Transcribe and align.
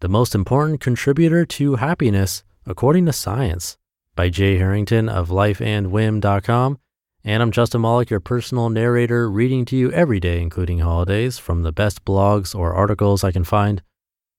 The 0.00 0.08
Most 0.10 0.34
Important 0.34 0.82
Contributor 0.82 1.46
to 1.46 1.76
Happiness, 1.76 2.44
According 2.66 3.06
to 3.06 3.14
Science 3.14 3.78
by 4.14 4.28
Jay 4.28 4.58
Harrington 4.58 5.08
of 5.08 5.30
lifeandwhim.com. 5.30 6.78
And 7.24 7.42
I'm 7.42 7.50
Justin 7.50 7.80
Malik, 7.80 8.10
your 8.10 8.20
personal 8.20 8.68
narrator, 8.68 9.30
reading 9.30 9.64
to 9.64 9.76
you 9.76 9.90
every 9.92 10.20
day, 10.20 10.42
including 10.42 10.80
holidays, 10.80 11.38
from 11.38 11.62
the 11.62 11.72
best 11.72 12.04
blogs 12.04 12.54
or 12.54 12.74
articles 12.74 13.24
I 13.24 13.32
can 13.32 13.42
find. 13.42 13.80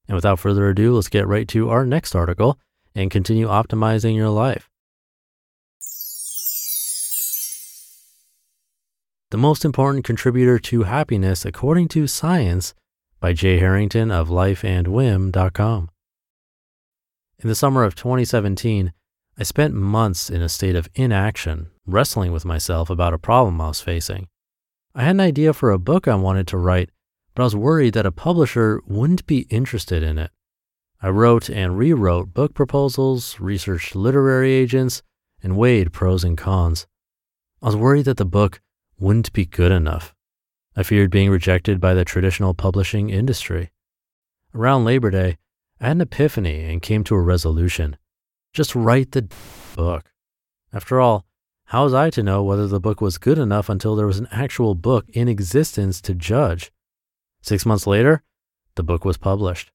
And 0.06 0.14
without 0.14 0.38
further 0.38 0.68
ado, 0.68 0.94
let's 0.94 1.08
get 1.08 1.26
right 1.26 1.48
to 1.48 1.70
our 1.70 1.84
next 1.84 2.14
article 2.14 2.56
and 2.94 3.10
continue 3.10 3.48
optimizing 3.48 4.14
your 4.14 4.30
life. 4.30 4.70
The 9.32 9.38
Most 9.38 9.64
Important 9.64 10.04
Contributor 10.04 10.60
to 10.60 10.84
Happiness 10.84 11.44
According 11.44 11.88
to 11.88 12.06
Science 12.06 12.74
by 13.20 13.32
Jay 13.32 13.58
Harrington 13.58 14.10
of 14.10 14.28
lifeandwhim.com. 14.28 15.90
In 17.40 17.48
the 17.48 17.54
summer 17.54 17.84
of 17.84 17.94
2017, 17.94 18.92
I 19.38 19.42
spent 19.44 19.74
months 19.74 20.30
in 20.30 20.42
a 20.42 20.48
state 20.48 20.74
of 20.74 20.88
inaction, 20.94 21.70
wrestling 21.86 22.32
with 22.32 22.44
myself 22.44 22.90
about 22.90 23.14
a 23.14 23.18
problem 23.18 23.60
I 23.60 23.68
was 23.68 23.80
facing. 23.80 24.26
I 24.94 25.04
had 25.04 25.14
an 25.14 25.20
idea 25.20 25.52
for 25.52 25.70
a 25.70 25.78
book 25.78 26.08
I 26.08 26.16
wanted 26.16 26.48
to 26.48 26.58
write, 26.58 26.90
but 27.34 27.42
I 27.42 27.46
was 27.46 27.54
worried 27.54 27.94
that 27.94 28.06
a 28.06 28.10
publisher 28.10 28.80
wouldn't 28.86 29.26
be 29.26 29.46
interested 29.50 30.02
in 30.02 30.18
it. 30.18 30.32
I 31.00 31.10
wrote 31.10 31.48
and 31.48 31.78
rewrote 31.78 32.34
book 32.34 32.54
proposals, 32.54 33.38
researched 33.38 33.94
literary 33.94 34.50
agents, 34.52 35.02
and 35.40 35.56
weighed 35.56 35.92
pros 35.92 36.24
and 36.24 36.36
cons. 36.36 36.88
I 37.62 37.66
was 37.66 37.76
worried 37.76 38.06
that 38.06 38.16
the 38.16 38.24
book 38.24 38.60
wouldn't 38.98 39.32
be 39.32 39.46
good 39.46 39.70
enough. 39.70 40.12
I 40.78 40.84
feared 40.84 41.10
being 41.10 41.28
rejected 41.28 41.80
by 41.80 41.94
the 41.94 42.04
traditional 42.04 42.54
publishing 42.54 43.10
industry. 43.10 43.72
Around 44.54 44.84
Labor 44.84 45.10
Day, 45.10 45.36
I 45.80 45.88
had 45.88 45.96
an 45.96 46.02
epiphany 46.02 46.70
and 46.70 46.80
came 46.80 47.02
to 47.02 47.16
a 47.16 47.20
resolution. 47.20 47.96
Just 48.52 48.76
write 48.76 49.10
the 49.10 49.28
book. 49.74 50.12
After 50.72 51.00
all, 51.00 51.26
how 51.64 51.82
was 51.82 51.94
I 51.94 52.10
to 52.10 52.22
know 52.22 52.44
whether 52.44 52.68
the 52.68 52.78
book 52.78 53.00
was 53.00 53.18
good 53.18 53.38
enough 53.38 53.68
until 53.68 53.96
there 53.96 54.06
was 54.06 54.20
an 54.20 54.28
actual 54.30 54.76
book 54.76 55.06
in 55.08 55.26
existence 55.26 56.00
to 56.02 56.14
judge? 56.14 56.70
Six 57.42 57.66
months 57.66 57.88
later, 57.88 58.22
the 58.76 58.84
book 58.84 59.04
was 59.04 59.16
published. 59.16 59.72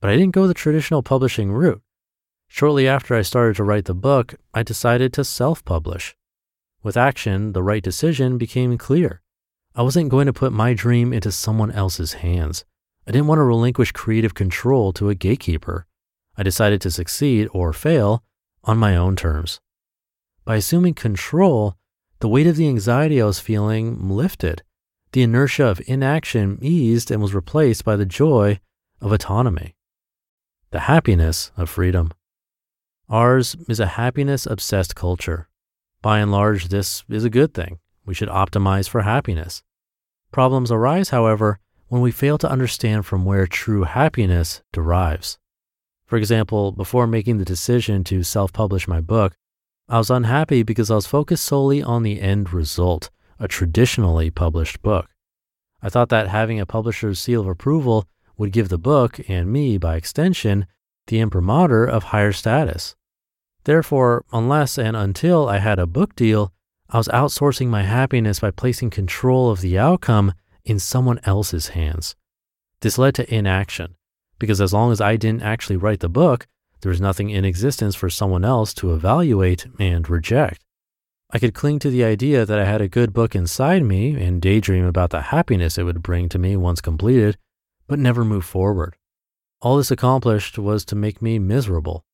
But 0.00 0.08
I 0.08 0.16
didn't 0.16 0.34
go 0.34 0.46
the 0.46 0.54
traditional 0.54 1.02
publishing 1.02 1.52
route. 1.52 1.82
Shortly 2.46 2.88
after 2.88 3.14
I 3.14 3.20
started 3.20 3.56
to 3.56 3.64
write 3.64 3.84
the 3.84 3.92
book, 3.92 4.36
I 4.54 4.62
decided 4.62 5.12
to 5.12 5.24
self 5.24 5.62
publish. 5.66 6.16
With 6.82 6.96
action, 6.96 7.52
the 7.52 7.62
right 7.62 7.82
decision 7.82 8.38
became 8.38 8.78
clear. 8.78 9.20
I 9.78 9.82
wasn't 9.82 10.08
going 10.08 10.26
to 10.26 10.32
put 10.32 10.52
my 10.52 10.74
dream 10.74 11.12
into 11.12 11.30
someone 11.30 11.70
else's 11.70 12.14
hands. 12.14 12.64
I 13.06 13.12
didn't 13.12 13.28
want 13.28 13.38
to 13.38 13.44
relinquish 13.44 13.92
creative 13.92 14.34
control 14.34 14.92
to 14.94 15.08
a 15.08 15.14
gatekeeper. 15.14 15.86
I 16.36 16.42
decided 16.42 16.80
to 16.80 16.90
succeed 16.90 17.48
or 17.52 17.72
fail 17.72 18.24
on 18.64 18.76
my 18.76 18.96
own 18.96 19.14
terms. 19.14 19.60
By 20.44 20.56
assuming 20.56 20.94
control, 20.94 21.76
the 22.18 22.26
weight 22.26 22.48
of 22.48 22.56
the 22.56 22.66
anxiety 22.66 23.22
I 23.22 23.26
was 23.26 23.38
feeling 23.38 24.08
lifted. 24.08 24.64
The 25.12 25.22
inertia 25.22 25.66
of 25.66 25.80
inaction 25.86 26.58
eased 26.60 27.12
and 27.12 27.22
was 27.22 27.32
replaced 27.32 27.84
by 27.84 27.94
the 27.94 28.04
joy 28.04 28.58
of 29.00 29.12
autonomy, 29.12 29.76
the 30.72 30.80
happiness 30.80 31.52
of 31.56 31.70
freedom. 31.70 32.10
Ours 33.08 33.54
is 33.68 33.78
a 33.78 33.86
happiness 33.86 34.44
obsessed 34.44 34.96
culture. 34.96 35.48
By 36.02 36.18
and 36.18 36.32
large, 36.32 36.66
this 36.66 37.04
is 37.08 37.22
a 37.22 37.30
good 37.30 37.54
thing. 37.54 37.78
We 38.04 38.14
should 38.14 38.28
optimize 38.28 38.88
for 38.88 39.02
happiness. 39.02 39.62
Problems 40.30 40.70
arise, 40.70 41.08
however, 41.10 41.58
when 41.88 42.02
we 42.02 42.10
fail 42.10 42.38
to 42.38 42.50
understand 42.50 43.06
from 43.06 43.24
where 43.24 43.46
true 43.46 43.84
happiness 43.84 44.62
derives. 44.72 45.38
For 46.06 46.16
example, 46.16 46.72
before 46.72 47.06
making 47.06 47.38
the 47.38 47.44
decision 47.44 48.04
to 48.04 48.22
self 48.22 48.52
publish 48.52 48.86
my 48.86 49.00
book, 49.00 49.34
I 49.88 49.98
was 49.98 50.10
unhappy 50.10 50.62
because 50.62 50.90
I 50.90 50.96
was 50.96 51.06
focused 51.06 51.44
solely 51.44 51.82
on 51.82 52.02
the 52.02 52.20
end 52.20 52.52
result, 52.52 53.10
a 53.38 53.48
traditionally 53.48 54.30
published 54.30 54.82
book. 54.82 55.08
I 55.82 55.88
thought 55.88 56.08
that 56.10 56.28
having 56.28 56.60
a 56.60 56.66
publisher's 56.66 57.20
seal 57.20 57.40
of 57.40 57.48
approval 57.48 58.06
would 58.36 58.52
give 58.52 58.68
the 58.68 58.78
book, 58.78 59.20
and 59.28 59.50
me 59.50 59.78
by 59.78 59.96
extension, 59.96 60.66
the 61.06 61.20
imprimatur 61.20 61.84
of 61.84 62.04
higher 62.04 62.32
status. 62.32 62.96
Therefore, 63.64 64.24
unless 64.32 64.78
and 64.78 64.96
until 64.96 65.48
I 65.48 65.58
had 65.58 65.78
a 65.78 65.86
book 65.86 66.14
deal, 66.14 66.52
I 66.90 66.96
was 66.96 67.08
outsourcing 67.08 67.68
my 67.68 67.82
happiness 67.82 68.40
by 68.40 68.50
placing 68.50 68.90
control 68.90 69.50
of 69.50 69.60
the 69.60 69.78
outcome 69.78 70.32
in 70.64 70.78
someone 70.78 71.20
else's 71.24 71.68
hands. 71.68 72.16
This 72.80 72.96
led 72.96 73.14
to 73.16 73.34
inaction 73.34 73.96
because 74.38 74.60
as 74.60 74.72
long 74.72 74.92
as 74.92 75.00
I 75.00 75.16
didn't 75.16 75.42
actually 75.42 75.76
write 75.76 76.00
the 76.00 76.08
book, 76.08 76.46
there 76.80 76.90
was 76.90 77.00
nothing 77.00 77.30
in 77.30 77.44
existence 77.44 77.94
for 77.94 78.08
someone 78.08 78.44
else 78.44 78.72
to 78.74 78.94
evaluate 78.94 79.66
and 79.78 80.08
reject. 80.08 80.64
I 81.30 81.38
could 81.38 81.54
cling 81.54 81.78
to 81.80 81.90
the 81.90 82.04
idea 82.04 82.46
that 82.46 82.58
I 82.58 82.64
had 82.64 82.80
a 82.80 82.88
good 82.88 83.12
book 83.12 83.34
inside 83.34 83.82
me 83.82 84.14
and 84.14 84.40
daydream 84.40 84.86
about 84.86 85.10
the 85.10 85.22
happiness 85.22 85.76
it 85.76 85.82
would 85.82 86.02
bring 86.02 86.28
to 86.30 86.38
me 86.38 86.56
once 86.56 86.80
completed, 86.80 87.36
but 87.86 87.98
never 87.98 88.24
move 88.24 88.44
forward. 88.44 88.96
All 89.60 89.76
this 89.76 89.90
accomplished 89.90 90.58
was 90.58 90.84
to 90.86 90.96
make 90.96 91.20
me 91.20 91.38
miserable. 91.38 92.04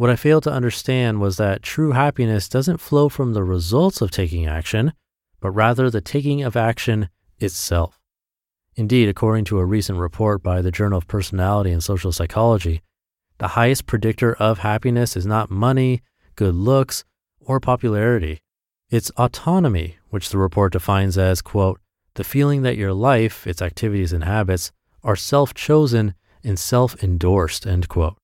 What 0.00 0.08
I 0.08 0.16
failed 0.16 0.44
to 0.44 0.50
understand 0.50 1.20
was 1.20 1.36
that 1.36 1.62
true 1.62 1.92
happiness 1.92 2.48
doesn't 2.48 2.80
flow 2.80 3.10
from 3.10 3.34
the 3.34 3.44
results 3.44 4.00
of 4.00 4.10
taking 4.10 4.46
action, 4.46 4.94
but 5.40 5.50
rather 5.50 5.90
the 5.90 6.00
taking 6.00 6.42
of 6.42 6.56
action 6.56 7.10
itself. 7.38 8.00
Indeed, 8.76 9.10
according 9.10 9.44
to 9.44 9.58
a 9.58 9.64
recent 9.66 9.98
report 9.98 10.42
by 10.42 10.62
the 10.62 10.70
Journal 10.70 10.96
of 10.96 11.06
Personality 11.06 11.70
and 11.70 11.84
Social 11.84 12.12
Psychology, 12.12 12.80
the 13.36 13.48
highest 13.48 13.84
predictor 13.84 14.32
of 14.36 14.60
happiness 14.60 15.18
is 15.18 15.26
not 15.26 15.50
money, 15.50 16.00
good 16.34 16.54
looks, 16.54 17.04
or 17.38 17.60
popularity. 17.60 18.40
It's 18.88 19.10
autonomy, 19.18 19.98
which 20.08 20.30
the 20.30 20.38
report 20.38 20.72
defines 20.72 21.18
as, 21.18 21.42
quote, 21.42 21.78
the 22.14 22.24
feeling 22.24 22.62
that 22.62 22.78
your 22.78 22.94
life, 22.94 23.46
its 23.46 23.60
activities 23.60 24.14
and 24.14 24.24
habits, 24.24 24.72
are 25.04 25.14
self 25.14 25.52
chosen 25.52 26.14
and 26.42 26.58
self 26.58 27.04
endorsed, 27.04 27.66
end 27.66 27.90
quote. 27.90 28.16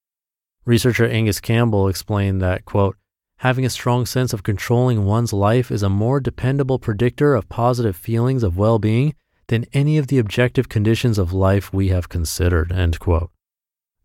Researcher 0.67 1.07
Angus 1.07 1.39
Campbell 1.39 1.87
explained 1.87 2.43
that, 2.43 2.65
quote, 2.65 2.97
having 3.37 3.65
a 3.65 3.71
strong 3.71 4.05
sense 4.05 4.33
of 4.33 4.43
controlling 4.43 5.05
one's 5.05 5.33
life 5.33 5.71
is 5.71 5.85
a 5.85 5.89
more 5.89 6.19
dependable 6.19 6.81
predictor 6.81 7.37
of 7.37 7.49
positive 7.49 7.95
feelings 7.95 8.43
of 8.43 8.57
well 8.57 8.81
being 8.81 9.15
than 9.47 9.67
any 9.73 9.97
of 9.97 10.09
the 10.09 10.19
objective 10.19 10.69
conditions 10.69 11.19
of 11.19 11.33
life 11.33 11.73
we 11.73 11.91
have 11.91 12.09
considered, 12.09 12.73
end 12.73 12.99
quote. 12.99 13.31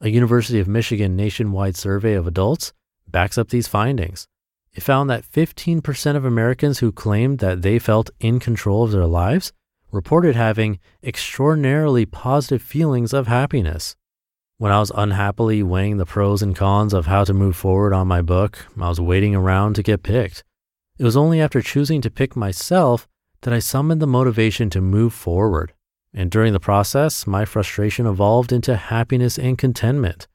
A 0.02 0.10
University 0.10 0.60
of 0.60 0.68
Michigan 0.68 1.16
nationwide 1.16 1.76
survey 1.76 2.14
of 2.14 2.28
adults 2.28 2.74
backs 3.08 3.40
up 3.40 3.50
these 3.50 3.68
findings. 3.68 4.28
It 4.72 4.84
found 4.84 5.10
that 5.10 5.26
15% 5.26 6.16
of 6.16 6.26
Americans 6.26 6.78
who 6.78 6.92
claimed 6.92 7.40
that 7.40 7.64
they 7.64 7.80
felt 7.80 8.12
in 8.20 8.40
control 8.40 8.84
of 8.84 8.92
their 8.92 9.08
lives 9.08 9.52
reported 9.92 10.36
having 10.36 10.80
extraordinarily 11.04 12.06
positive 12.06 12.62
feelings 12.62 13.14
of 13.14 13.26
happiness. 13.26 13.96
When 14.62 14.72
I 14.72 14.80
was 14.80 14.92
unhappily 14.94 15.64
weighing 15.64 15.98
the 15.98 16.06
pros 16.06 16.44
and 16.44 16.56
cons 16.56 16.94
of 16.94 17.08
how 17.08 17.24
to 17.24 17.34
move 17.34 17.56
forward 17.56 17.94
on 17.94 18.08
my 18.08 18.22
book, 18.22 18.68
I 18.80 18.90
was 18.90 19.02
waiting 19.02 19.34
around 19.34 19.74
to 19.74 19.82
get 19.82 20.04
picked. 20.04 20.44
It 21.00 21.04
was 21.04 21.18
only 21.18 21.42
after 21.42 21.64
choosing 21.64 22.00
to 22.02 22.12
pick 22.12 22.36
myself 22.36 23.08
that 23.42 23.56
I 23.56 23.58
summoned 23.58 24.04
the 24.04 24.06
motivation 24.06 24.70
to 24.70 24.80
move 24.80 25.16
forward. 25.16 25.74
And 26.14 26.30
during 26.30 26.54
the 26.54 26.60
process, 26.60 27.26
my 27.26 27.44
frustration 27.44 28.06
evolved 28.06 28.52
into 28.52 28.76
happiness 28.76 29.40
and 29.40 29.58
contentment. 29.58 30.28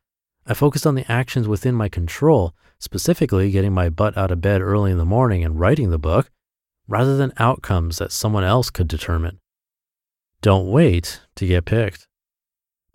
I 0.44 0.54
focused 0.54 0.88
on 0.88 0.96
the 0.96 1.08
actions 1.08 1.46
within 1.46 1.76
my 1.76 1.88
control, 1.88 2.52
specifically 2.80 3.52
getting 3.52 3.72
my 3.72 3.88
butt 3.90 4.18
out 4.18 4.32
of 4.32 4.40
bed 4.40 4.60
early 4.60 4.90
in 4.90 4.98
the 4.98 5.04
morning 5.04 5.44
and 5.44 5.60
writing 5.60 5.90
the 5.90 6.00
book, 6.00 6.32
rather 6.88 7.16
than 7.16 7.32
outcomes 7.38 7.98
that 7.98 8.10
someone 8.10 8.42
else 8.42 8.70
could 8.70 8.88
determine. 8.88 9.38
Don't 10.42 10.68
wait 10.68 11.20
to 11.36 11.46
get 11.46 11.64
picked. 11.64 12.08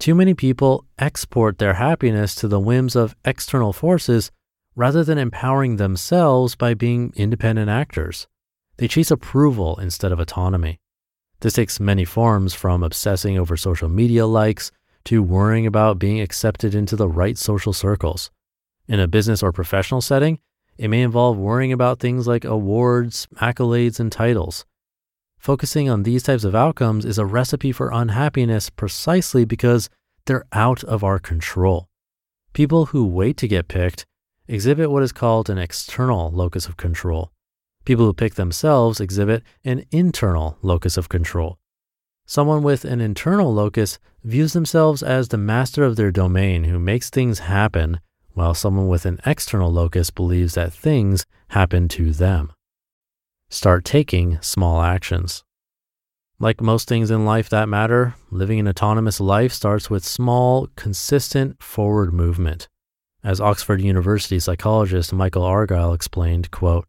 Too 0.01 0.15
many 0.15 0.33
people 0.33 0.88
export 0.98 1.59
their 1.59 1.75
happiness 1.75 2.33
to 2.33 2.48
the 2.48 2.59
whims 2.59 2.95
of 2.95 3.15
external 3.24 3.71
forces 3.71 4.31
rather 4.75 5.03
than 5.03 5.19
empowering 5.19 5.75
themselves 5.75 6.56
by 6.56 6.74
being 6.74 7.13
independent 7.15 7.69
actors. 7.69 8.27
They 8.77 8.88
chase 8.88 9.12
approval 9.12 9.80
instead 9.80 10.12
of 10.12 10.19
autonomy. 10.19 10.80
This 11.42 11.53
takes 11.53 11.80
many 11.80 12.03
forms 12.03 12.56
from 12.56 12.81
obsessing 12.81 13.38
over 13.38 13.56
social 13.56 13.89
media 13.89 14.25
likes 14.25 14.71
to 15.03 15.21
worrying 15.21 15.68
about 15.68 16.00
being 16.00 16.19
accepted 16.19 16.74
into 16.74 16.95
the 16.95 17.07
right 17.07 17.38
social 17.38 17.71
circles. 17.71 18.31
In 18.88 19.00
a 19.00 19.07
business 19.07 19.44
or 19.44 19.51
professional 19.51 20.01
setting, 20.01 20.39
it 20.80 20.88
may 20.88 21.03
involve 21.03 21.38
worrying 21.38 21.74
about 21.74 22.00
things 22.00 22.25
like 22.25 22.44
awards, 22.44 23.27
accolades, 23.36 24.00
and 24.00 24.12
titles. 24.12 24.65
Focusing 25.41 25.89
on 25.89 26.03
these 26.03 26.21
types 26.21 26.43
of 26.43 26.53
outcomes 26.53 27.03
is 27.03 27.17
a 27.17 27.25
recipe 27.25 27.71
for 27.71 27.89
unhappiness 27.91 28.69
precisely 28.69 29.43
because 29.43 29.89
they're 30.27 30.45
out 30.53 30.83
of 30.83 31.03
our 31.03 31.17
control. 31.17 31.89
People 32.53 32.85
who 32.88 33.07
wait 33.07 33.38
to 33.38 33.47
get 33.47 33.67
picked 33.67 34.05
exhibit 34.47 34.91
what 34.91 35.01
is 35.01 35.11
called 35.11 35.49
an 35.49 35.57
external 35.57 36.29
locus 36.29 36.67
of 36.67 36.77
control. 36.77 37.31
People 37.85 38.05
who 38.05 38.13
pick 38.13 38.35
themselves 38.35 38.99
exhibit 39.01 39.41
an 39.65 39.83
internal 39.89 40.59
locus 40.61 40.95
of 40.95 41.09
control. 41.09 41.57
Someone 42.27 42.61
with 42.61 42.85
an 42.85 43.01
internal 43.01 43.51
locus 43.51 43.97
views 44.23 44.53
themselves 44.53 45.01
as 45.01 45.29
the 45.29 45.39
master 45.39 45.83
of 45.83 45.95
their 45.95 46.11
domain 46.11 46.65
who 46.65 46.77
makes 46.77 47.09
things 47.09 47.39
happen, 47.39 47.99
while 48.33 48.53
someone 48.53 48.88
with 48.88 49.07
an 49.07 49.19
external 49.25 49.71
locus 49.71 50.11
believes 50.11 50.53
that 50.53 50.71
things 50.71 51.25
happen 51.47 51.88
to 51.88 52.11
them. 52.11 52.53
Start 53.53 53.83
taking 53.83 54.39
small 54.42 54.81
actions. 54.81 55.44
Like 56.39 56.62
most 56.62 56.88
things 56.88 57.12
in 57.12 57.25
life 57.25 57.50
that 57.50 57.68
matter, 57.68 58.15
living 58.30 58.62
an 58.62 58.68
autonomous 58.68 59.19
life 59.19 59.51
starts 59.51 59.89
with 59.89 60.06
small, 60.06 60.69
consistent 60.77 61.62
forward 61.62 62.13
movement. 62.13 62.69
As 63.25 63.42
Oxford 63.42 63.81
University 63.81 64.39
psychologist 64.39 65.12
Michael 65.12 65.44
Argyle 65.44 65.92
explained, 65.92 66.50
quote, 66.50 66.88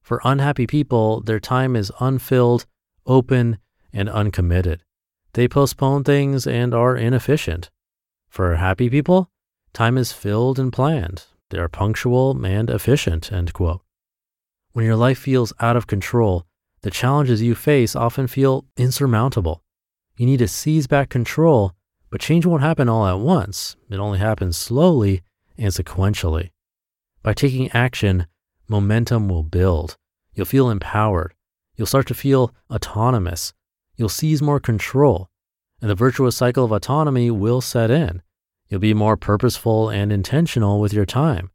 for 0.00 0.20
unhappy 0.22 0.68
people, 0.68 1.22
their 1.22 1.40
time 1.40 1.74
is 1.74 1.90
unfilled, 1.98 2.66
open, 3.04 3.58
and 3.92 4.08
uncommitted. 4.08 4.84
They 5.32 5.48
postpone 5.48 6.04
things 6.04 6.46
and 6.46 6.72
are 6.72 6.96
inefficient. 6.96 7.68
For 8.28 8.54
happy 8.54 8.88
people, 8.88 9.28
time 9.72 9.98
is 9.98 10.12
filled 10.12 10.60
and 10.60 10.72
planned. 10.72 11.24
They 11.50 11.58
are 11.58 11.68
punctual 11.68 12.40
and 12.44 12.70
efficient. 12.70 13.32
End 13.32 13.52
quote. 13.52 13.82
When 14.76 14.84
your 14.84 14.96
life 14.96 15.16
feels 15.16 15.54
out 15.58 15.78
of 15.78 15.86
control, 15.86 16.44
the 16.82 16.90
challenges 16.90 17.40
you 17.40 17.54
face 17.54 17.96
often 17.96 18.26
feel 18.26 18.66
insurmountable. 18.76 19.62
You 20.18 20.26
need 20.26 20.40
to 20.40 20.48
seize 20.48 20.86
back 20.86 21.08
control, 21.08 21.72
but 22.10 22.20
change 22.20 22.44
won't 22.44 22.60
happen 22.60 22.86
all 22.86 23.06
at 23.06 23.18
once. 23.18 23.76
It 23.88 23.98
only 23.98 24.18
happens 24.18 24.58
slowly 24.58 25.22
and 25.56 25.72
sequentially. 25.72 26.50
By 27.22 27.32
taking 27.32 27.70
action, 27.70 28.26
momentum 28.68 29.30
will 29.30 29.44
build. 29.44 29.96
You'll 30.34 30.44
feel 30.44 30.68
empowered. 30.68 31.32
You'll 31.76 31.86
start 31.86 32.06
to 32.08 32.14
feel 32.14 32.54
autonomous. 32.70 33.54
You'll 33.96 34.10
seize 34.10 34.42
more 34.42 34.60
control. 34.60 35.30
And 35.80 35.88
the 35.88 35.94
virtuous 35.94 36.36
cycle 36.36 36.66
of 36.66 36.72
autonomy 36.72 37.30
will 37.30 37.62
set 37.62 37.90
in. 37.90 38.20
You'll 38.68 38.80
be 38.80 38.92
more 38.92 39.16
purposeful 39.16 39.88
and 39.88 40.12
intentional 40.12 40.80
with 40.82 40.92
your 40.92 41.06
time. 41.06 41.50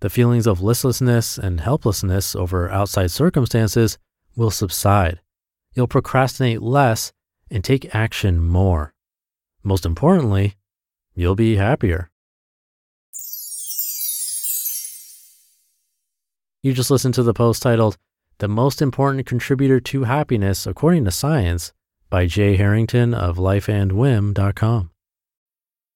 The 0.00 0.10
feelings 0.10 0.46
of 0.46 0.62
listlessness 0.62 1.36
and 1.36 1.60
helplessness 1.60 2.34
over 2.34 2.70
outside 2.70 3.10
circumstances 3.10 3.98
will 4.34 4.50
subside. 4.50 5.20
You'll 5.74 5.88
procrastinate 5.88 6.62
less 6.62 7.12
and 7.50 7.62
take 7.62 7.94
action 7.94 8.42
more. 8.42 8.94
Most 9.62 9.84
importantly, 9.84 10.54
you'll 11.14 11.36
be 11.36 11.56
happier. 11.56 12.10
You 16.62 16.72
just 16.72 16.90
listened 16.90 17.14
to 17.14 17.22
the 17.22 17.34
post 17.34 17.62
titled, 17.62 17.98
The 18.38 18.48
Most 18.48 18.80
Important 18.80 19.26
Contributor 19.26 19.80
to 19.80 20.04
Happiness 20.04 20.66
According 20.66 21.04
to 21.04 21.10
Science 21.10 21.72
by 22.08 22.26
Jay 22.26 22.56
Harrington 22.56 23.12
of 23.12 23.36
lifeandwhim.com. 23.36 24.89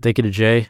Thank 0.00 0.18
you 0.18 0.22
to 0.22 0.30
Jay. 0.30 0.68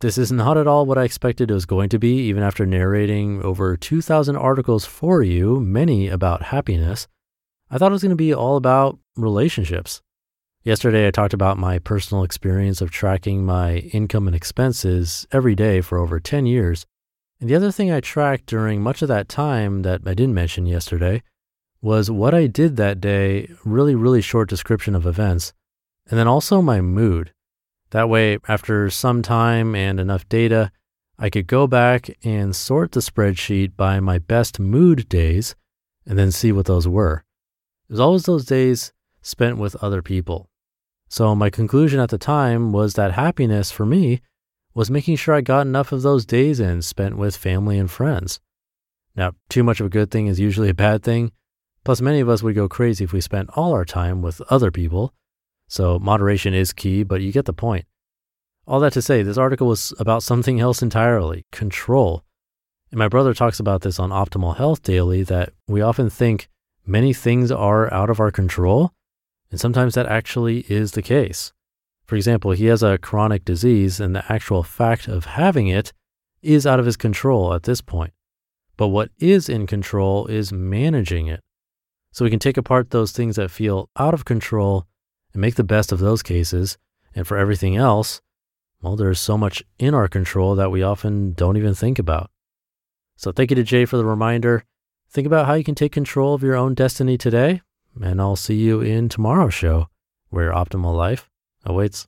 This 0.00 0.18
is 0.18 0.30
not 0.30 0.56
at 0.56 0.66
all 0.66 0.86
what 0.86 0.98
I 0.98 1.04
expected 1.04 1.50
it 1.50 1.54
was 1.54 1.66
going 1.66 1.88
to 1.88 1.98
be, 1.98 2.28
even 2.28 2.42
after 2.42 2.64
narrating 2.64 3.42
over 3.42 3.76
2,000 3.76 4.36
articles 4.36 4.84
for 4.84 5.22
you, 5.22 5.58
many 5.60 6.08
about 6.08 6.44
happiness. 6.44 7.08
I 7.70 7.78
thought 7.78 7.90
it 7.90 7.94
was 7.94 8.02
going 8.02 8.10
to 8.10 8.16
be 8.16 8.32
all 8.32 8.56
about 8.56 8.98
relationships. 9.16 10.00
Yesterday, 10.62 11.06
I 11.06 11.10
talked 11.10 11.34
about 11.34 11.58
my 11.58 11.78
personal 11.78 12.24
experience 12.24 12.80
of 12.80 12.90
tracking 12.90 13.44
my 13.44 13.78
income 13.92 14.26
and 14.26 14.36
expenses 14.36 15.26
every 15.32 15.54
day 15.54 15.80
for 15.80 15.98
over 15.98 16.20
10 16.20 16.46
years. 16.46 16.86
And 17.40 17.48
the 17.48 17.54
other 17.54 17.72
thing 17.72 17.90
I 17.90 18.00
tracked 18.00 18.46
during 18.46 18.82
much 18.82 19.02
of 19.02 19.08
that 19.08 19.28
time 19.28 19.82
that 19.82 20.02
I 20.04 20.14
didn't 20.14 20.34
mention 20.34 20.66
yesterday 20.66 21.22
was 21.80 22.10
what 22.10 22.34
I 22.34 22.48
did 22.48 22.76
that 22.76 23.00
day, 23.00 23.50
really, 23.64 23.94
really 23.94 24.20
short 24.20 24.48
description 24.48 24.94
of 24.94 25.06
events, 25.06 25.52
and 26.10 26.18
then 26.18 26.26
also 26.28 26.60
my 26.60 26.80
mood. 26.80 27.32
That 27.90 28.08
way, 28.08 28.38
after 28.46 28.90
some 28.90 29.22
time 29.22 29.74
and 29.74 29.98
enough 29.98 30.28
data, 30.28 30.70
I 31.18 31.30
could 31.30 31.46
go 31.46 31.66
back 31.66 32.10
and 32.22 32.54
sort 32.54 32.92
the 32.92 33.00
spreadsheet 33.00 33.76
by 33.76 33.98
my 33.98 34.18
best 34.18 34.60
mood 34.60 35.08
days 35.08 35.56
and 36.06 36.18
then 36.18 36.30
see 36.30 36.52
what 36.52 36.66
those 36.66 36.86
were. 36.86 37.24
It 37.88 37.92
was 37.92 38.00
always 38.00 38.24
those 38.24 38.44
days 38.44 38.92
spent 39.22 39.56
with 39.56 39.74
other 39.76 40.02
people. 40.02 40.48
So, 41.08 41.34
my 41.34 41.48
conclusion 41.48 42.00
at 42.00 42.10
the 42.10 42.18
time 42.18 42.72
was 42.72 42.94
that 42.94 43.12
happiness 43.12 43.70
for 43.70 43.86
me 43.86 44.20
was 44.74 44.90
making 44.90 45.16
sure 45.16 45.34
I 45.34 45.40
got 45.40 45.66
enough 45.66 45.90
of 45.90 46.02
those 46.02 46.26
days 46.26 46.60
in 46.60 46.82
spent 46.82 47.16
with 47.16 47.36
family 47.36 47.78
and 47.78 47.90
friends. 47.90 48.40
Now, 49.16 49.32
too 49.48 49.64
much 49.64 49.80
of 49.80 49.86
a 49.86 49.90
good 49.90 50.10
thing 50.10 50.26
is 50.26 50.38
usually 50.38 50.68
a 50.68 50.74
bad 50.74 51.02
thing. 51.02 51.32
Plus, 51.82 52.02
many 52.02 52.20
of 52.20 52.28
us 52.28 52.42
would 52.42 52.54
go 52.54 52.68
crazy 52.68 53.04
if 53.04 53.12
we 53.12 53.22
spent 53.22 53.48
all 53.54 53.72
our 53.72 53.86
time 53.86 54.20
with 54.20 54.42
other 54.50 54.70
people 54.70 55.14
so 55.68 55.98
moderation 55.98 56.54
is 56.54 56.72
key, 56.72 57.02
but 57.02 57.20
you 57.20 57.30
get 57.30 57.44
the 57.44 57.52
point. 57.52 57.84
All 58.66 58.80
that 58.80 58.92
to 58.94 59.02
say, 59.02 59.22
this 59.22 59.38
article 59.38 59.68
was 59.68 59.94
about 59.98 60.22
something 60.22 60.60
else 60.60 60.82
entirely 60.82 61.44
control. 61.52 62.24
And 62.90 62.98
my 62.98 63.08
brother 63.08 63.34
talks 63.34 63.60
about 63.60 63.82
this 63.82 63.98
on 63.98 64.10
Optimal 64.10 64.56
Health 64.56 64.82
Daily 64.82 65.22
that 65.24 65.52
we 65.66 65.80
often 65.80 66.10
think 66.10 66.48
many 66.86 67.12
things 67.12 67.50
are 67.52 67.92
out 67.92 68.10
of 68.10 68.18
our 68.18 68.30
control, 68.30 68.92
and 69.50 69.60
sometimes 69.60 69.94
that 69.94 70.06
actually 70.06 70.60
is 70.68 70.92
the 70.92 71.02
case. 71.02 71.52
For 72.06 72.16
example, 72.16 72.52
he 72.52 72.66
has 72.66 72.82
a 72.82 72.96
chronic 72.96 73.44
disease, 73.44 74.00
and 74.00 74.16
the 74.16 74.32
actual 74.32 74.62
fact 74.62 75.06
of 75.06 75.26
having 75.26 75.68
it 75.68 75.92
is 76.40 76.66
out 76.66 76.80
of 76.80 76.86
his 76.86 76.96
control 76.96 77.52
at 77.52 77.64
this 77.64 77.82
point. 77.82 78.14
But 78.78 78.88
what 78.88 79.10
is 79.18 79.48
in 79.48 79.66
control 79.66 80.26
is 80.26 80.52
managing 80.52 81.26
it. 81.26 81.42
So 82.12 82.24
we 82.24 82.30
can 82.30 82.38
take 82.38 82.56
apart 82.56 82.90
those 82.90 83.12
things 83.12 83.36
that 83.36 83.50
feel 83.50 83.90
out 83.98 84.14
of 84.14 84.24
control 84.24 84.86
and 85.32 85.40
make 85.40 85.56
the 85.56 85.64
best 85.64 85.92
of 85.92 85.98
those 85.98 86.22
cases. 86.22 86.78
And 87.14 87.26
for 87.26 87.36
everything 87.36 87.76
else, 87.76 88.20
well, 88.80 88.94
there's 88.94 89.18
so 89.18 89.36
much 89.36 89.64
in 89.78 89.94
our 89.94 90.08
control 90.08 90.54
that 90.54 90.70
we 90.70 90.82
often 90.82 91.32
don't 91.32 91.56
even 91.56 91.74
think 91.74 91.98
about. 91.98 92.30
So 93.16 93.32
thank 93.32 93.50
you 93.50 93.56
to 93.56 93.64
Jay 93.64 93.84
for 93.84 93.96
the 93.96 94.04
reminder. 94.04 94.64
Think 95.10 95.26
about 95.26 95.46
how 95.46 95.54
you 95.54 95.64
can 95.64 95.74
take 95.74 95.90
control 95.90 96.34
of 96.34 96.42
your 96.42 96.54
own 96.54 96.74
destiny 96.74 97.18
today, 97.18 97.62
and 98.00 98.20
I'll 98.20 98.36
see 98.36 98.54
you 98.54 98.80
in 98.80 99.08
tomorrow's 99.08 99.54
show 99.54 99.88
where 100.28 100.44
your 100.44 100.54
optimal 100.54 100.94
life 100.94 101.28
awaits. 101.64 102.06